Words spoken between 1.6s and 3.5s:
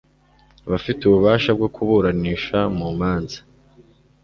kuburanisha mu manza